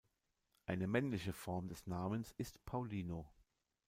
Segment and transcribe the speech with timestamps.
[0.65, 3.29] Eine männliche Form des Namens ist Paulino.